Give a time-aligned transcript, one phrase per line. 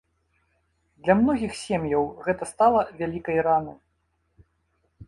[1.07, 3.77] Для многіх сем'яў гэта стала вялікай ранай.